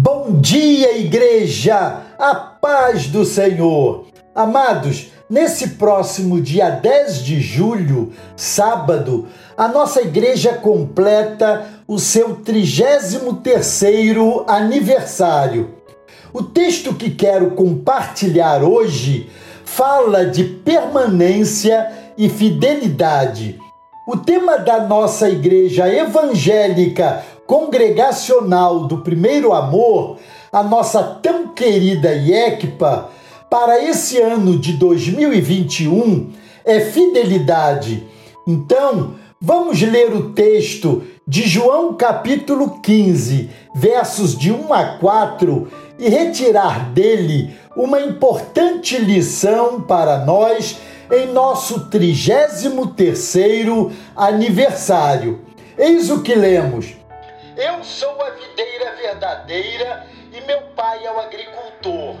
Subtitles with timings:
[0.00, 2.02] Bom dia, igreja!
[2.16, 4.06] A paz do Senhor!
[4.32, 9.26] Amados, nesse próximo dia 10 de julho, sábado,
[9.56, 15.74] a nossa igreja completa o seu 33º aniversário.
[16.32, 19.28] O texto que quero compartilhar hoje
[19.64, 23.58] fala de permanência e fidelidade.
[24.10, 30.16] O tema da nossa igreja evangélica congregacional do primeiro amor,
[30.50, 33.10] a nossa tão querida IECPA,
[33.50, 36.30] para esse ano de 2021
[36.64, 38.02] é fidelidade.
[38.46, 45.68] Então, vamos ler o texto de João capítulo 15, versos de 1 a 4
[45.98, 50.78] e retirar dele uma importante lição para nós
[51.10, 55.44] em nosso 33º aniversário.
[55.76, 56.96] Eis o que lemos.
[57.56, 62.16] Eu sou a videira verdadeira e meu pai é o agricultor.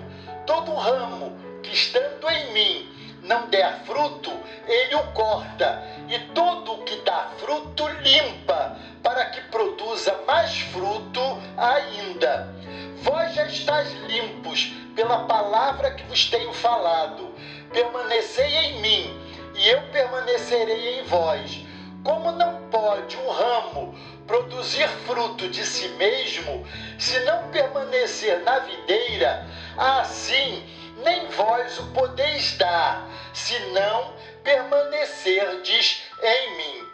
[0.46, 2.88] Todo ramo que estando em mim
[3.28, 4.32] não der fruto,
[4.66, 11.20] ele o corta, e todo o que dá fruto limpa, para que produza mais fruto
[11.56, 12.54] ainda.
[13.02, 17.27] Vós já estáis limpos pela palavra que vos tenho falado.
[17.72, 19.20] Permanecei em mim,
[19.54, 21.60] e eu permanecerei em vós.
[22.04, 23.94] Como não pode um ramo
[24.26, 26.64] produzir fruto de si mesmo,
[26.98, 29.46] se não permanecer na videira,
[29.76, 30.62] assim
[31.04, 36.88] nem vós o podeis dar, se não permanecerdes em mim.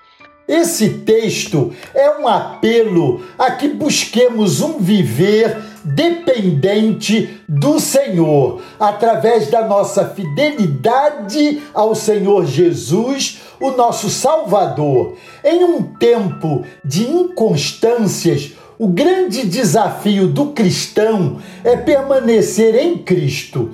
[0.46, 9.66] Esse texto é um apelo a que busquemos um viver dependente do Senhor, através da
[9.66, 15.16] nossa fidelidade ao Senhor Jesus, o nosso Salvador.
[15.44, 23.70] Em um tempo de inconstâncias, o grande desafio do cristão é permanecer em Cristo.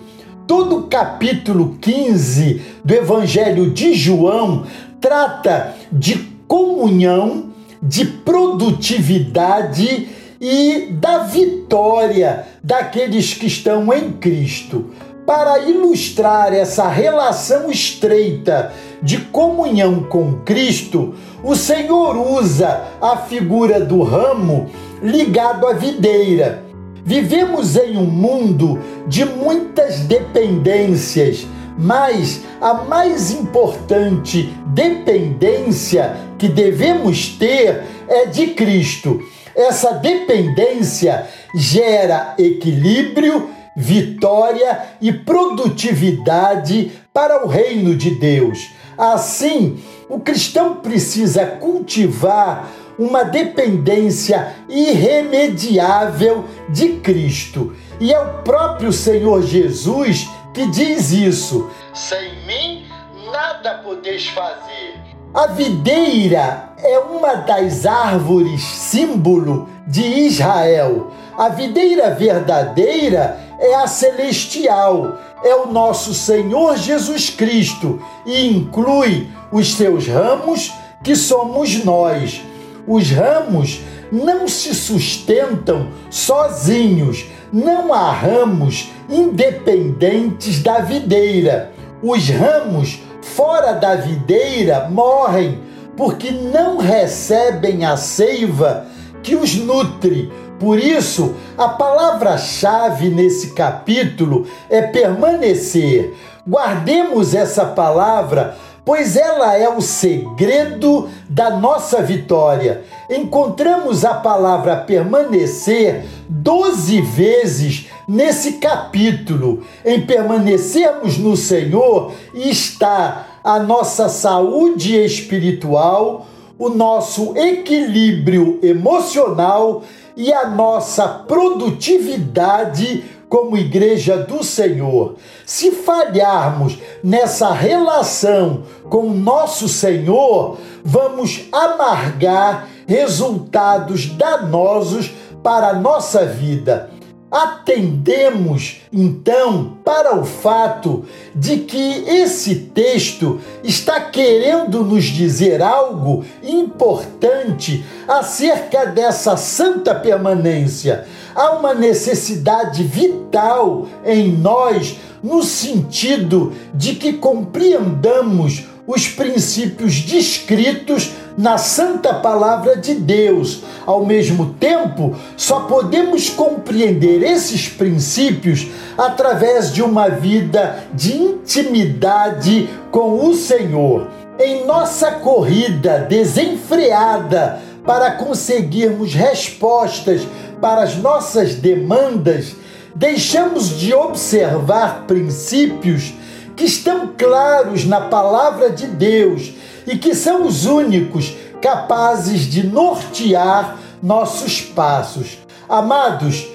[0.46, 4.66] Todo o capítulo 15 do Evangelho de João
[5.00, 14.86] trata de comunhão, de produtividade e da vitória daqueles que estão em Cristo.
[15.26, 21.14] Para ilustrar essa relação estreita de comunhão com Cristo,
[21.44, 24.68] o Senhor usa a figura do ramo
[25.02, 26.64] ligado à videira.
[27.04, 31.46] Vivemos em um mundo de muitas dependências
[31.80, 39.22] mas a mais importante dependência que devemos ter é de Cristo.
[39.60, 48.70] Essa dependência gera equilíbrio, vitória e produtividade para o reino de Deus.
[48.96, 49.78] Assim,
[50.08, 57.76] o cristão precisa cultivar uma dependência irremediável de Cristo.
[58.00, 62.86] E é o próprio Senhor Jesus que diz isso: Sem mim
[63.30, 64.94] nada podeis fazer.
[65.32, 71.10] A videira é uma das árvores símbolo de Israel.
[71.36, 79.74] A videira verdadeira é a celestial, é o nosso Senhor Jesus Cristo e inclui os
[79.74, 82.42] seus ramos, que somos nós.
[82.86, 83.80] Os ramos
[84.12, 91.72] não se sustentam sozinhos, não há ramos independentes da videira.
[92.02, 95.69] Os ramos fora da videira morrem
[96.00, 98.86] porque não recebem a seiva
[99.22, 100.32] que os nutre.
[100.58, 106.14] Por isso, a palavra-chave nesse capítulo é permanecer.
[106.48, 112.82] Guardemos essa palavra pois ela é o segredo da nossa vitória.
[113.08, 119.62] Encontramos a palavra permanecer doze vezes nesse capítulo.
[119.84, 126.26] Em permanecermos no Senhor está a nossa saúde espiritual,
[126.58, 129.82] o nosso equilíbrio emocional
[130.16, 135.14] e a nossa produtividade como igreja do Senhor.
[135.46, 146.26] Se falharmos nessa relação com o nosso Senhor, vamos amargar resultados danosos para a nossa
[146.26, 146.90] vida.
[147.30, 157.84] Atendemos então para o fato de que esse texto está querendo nos dizer algo importante
[158.08, 161.06] acerca dessa santa permanência.
[161.32, 171.58] Há uma necessidade vital em nós no sentido de que compreendamos os princípios descritos na
[171.58, 173.62] santa palavra de Deus.
[173.86, 178.66] Ao mesmo tempo, só podemos compreender esses princípios
[178.96, 184.08] através de uma vida de intimidade com o Senhor.
[184.38, 190.22] Em nossa corrida desenfreada para conseguirmos respostas
[190.60, 192.54] para as nossas demandas,
[192.94, 196.12] deixamos de observar princípios
[196.54, 199.52] que estão claros na palavra de Deus
[199.86, 205.38] e que são os únicos capazes de nortear nossos passos.
[205.68, 206.48] Amados,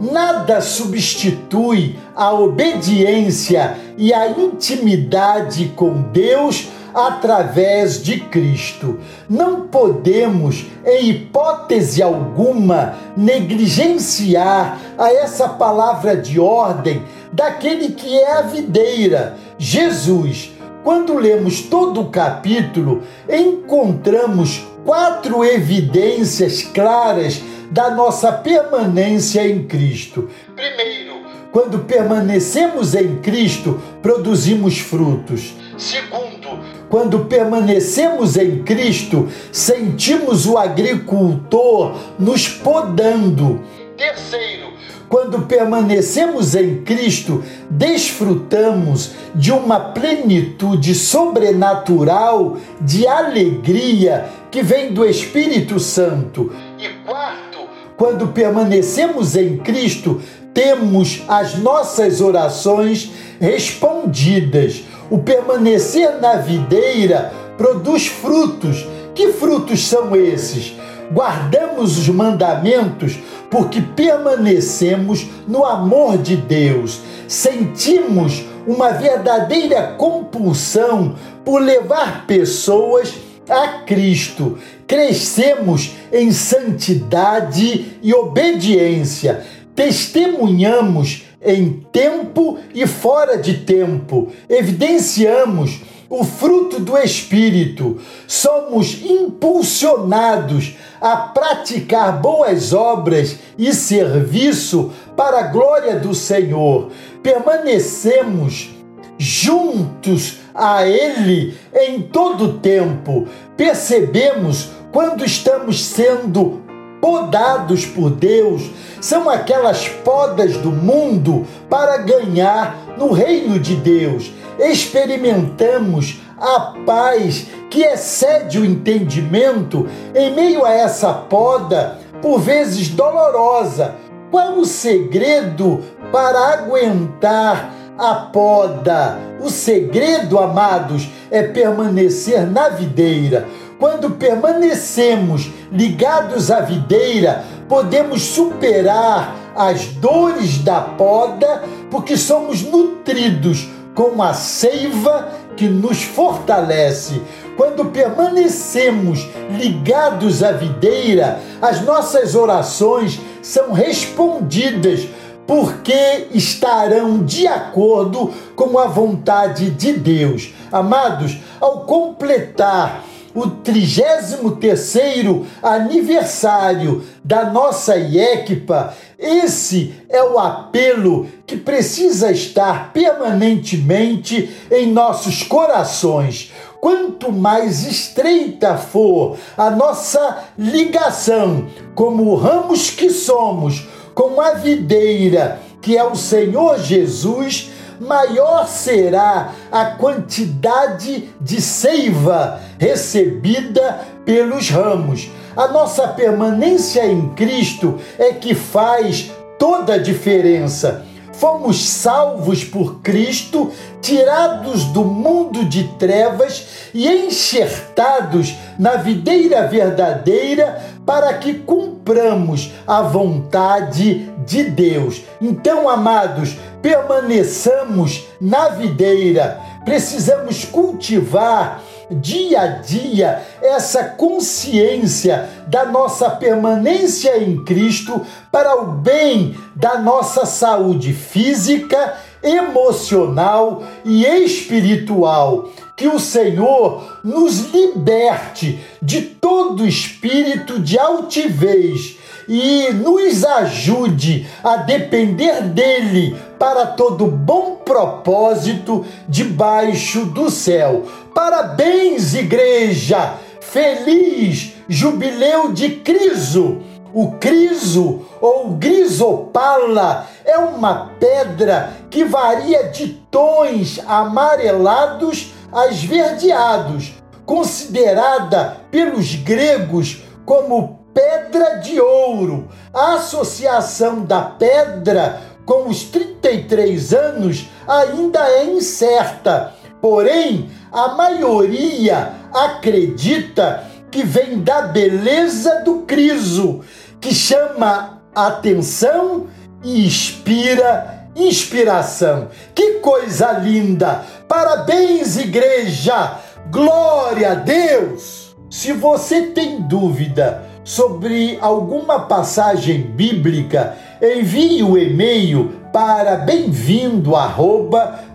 [0.00, 8.98] nada substitui a obediência e a intimidade com Deus através de Cristo.
[9.28, 18.42] Não podemos, em hipótese alguma, negligenciar a essa palavra de ordem daquele que é a
[18.42, 20.50] videira, Jesus.
[20.84, 30.30] Quando lemos todo o capítulo, encontramos quatro evidências claras da nossa permanência em Cristo.
[30.54, 31.14] Primeiro,
[31.52, 35.54] quando permanecemos em Cristo, produzimos frutos.
[35.76, 36.58] Segundo,
[36.88, 43.60] quando permanecemos em Cristo, sentimos o agricultor nos podando.
[43.96, 44.77] Terceiro,
[45.08, 55.80] quando permanecemos em Cristo, desfrutamos de uma plenitude sobrenatural de alegria que vem do Espírito
[55.80, 56.52] Santo.
[56.78, 57.58] E quarto,
[57.96, 60.20] quando permanecemos em Cristo,
[60.52, 68.86] temos as nossas orações respondidas o permanecer na videira produz frutos.
[69.14, 70.74] Que frutos são esses?
[71.12, 73.18] Guardamos os mandamentos
[73.50, 77.00] porque permanecemos no amor de Deus.
[77.26, 81.14] Sentimos uma verdadeira compulsão
[81.44, 83.14] por levar pessoas
[83.48, 84.58] a Cristo.
[84.86, 89.44] Crescemos em santidade e obediência.
[89.74, 94.28] Testemunhamos em tempo e fora de tempo.
[94.48, 97.98] Evidenciamos o fruto do Espírito.
[98.26, 106.90] Somos impulsionados a praticar boas obras e serviço para a glória do Senhor.
[107.22, 108.70] Permanecemos
[109.18, 113.26] juntos a Ele em todo tempo.
[113.56, 116.67] Percebemos quando estamos sendo
[117.00, 124.32] podados por Deus são aquelas podas do mundo para ganhar no reino de Deus.
[124.58, 133.94] Experimentamos a paz que excede o entendimento em meio a essa poda, por vezes dolorosa.
[134.30, 135.80] Qual o segredo
[136.10, 139.18] para aguentar a poda?
[139.40, 143.46] O segredo, amados, é permanecer na videira
[143.78, 154.22] quando permanecemos ligados à videira, podemos superar as dores da poda, porque somos nutridos com
[154.22, 157.20] a seiva que nos fortalece.
[157.56, 165.08] Quando permanecemos ligados à videira, as nossas orações são respondidas
[165.46, 170.52] porque estarão de acordo com a vontade de Deus.
[170.70, 173.02] Amados, ao completar
[173.38, 184.92] o 33º aniversário da nossa IECPA, esse é o apelo que precisa estar permanentemente em
[184.92, 186.52] nossos corações.
[186.80, 195.96] Quanto mais estreita for a nossa ligação, como ramos que somos, com a videira que
[195.96, 205.30] é o Senhor Jesus, maior será a quantidade de seiva recebida pelos ramos.
[205.56, 211.04] A nossa permanência em Cristo é que faz toda a diferença.
[211.32, 221.34] Fomos salvos por Cristo, tirados do mundo de trevas e enxertados na videira verdadeira para
[221.34, 225.22] que cumpramos a vontade de Deus.
[225.40, 229.60] Então, amados, permaneçamos na videira.
[229.84, 239.54] Precisamos cultivar dia a dia essa consciência da nossa permanência em Cristo para o bem
[239.76, 245.68] da nossa saúde física, emocional e espiritual.
[245.98, 252.16] Que o Senhor nos liberte de todo espírito de altivez
[252.48, 261.02] e nos ajude a depender dele para todo bom propósito debaixo do céu.
[261.34, 263.34] Parabéns, igreja!
[263.60, 266.78] Feliz Jubileu de Criso!
[267.12, 278.78] O criso ou grisopala é uma pedra que varia de tons amarelados a esverdeados, considerada
[278.90, 282.68] pelos gregos como pedra de ouro.
[282.92, 293.84] A associação da pedra com os 33 anos ainda é incerta, porém, a maioria acredita
[294.10, 296.80] que vem da beleza do criso,
[297.20, 299.46] que chama atenção
[299.84, 302.48] e inspira inspiração.
[302.74, 304.24] Que coisa linda!
[304.48, 306.38] Parabéns, igreja!
[306.70, 308.56] Glória a Deus!
[308.70, 317.34] Se você tem dúvida sobre alguma passagem bíblica, envie o e-mail para bem-vindo